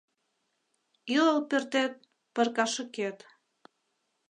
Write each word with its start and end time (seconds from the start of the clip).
Ӱлыл 1.15 1.39
пӧртет— 1.49 1.93
пыркашыкет 2.33 3.17